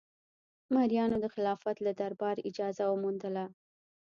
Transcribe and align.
مریانو 0.73 1.17
د 1.21 1.25
خلافت 1.33 1.77
له 1.85 1.91
دربار 1.99 2.35
اجازه 2.49 2.83
وموندله. 2.87 3.45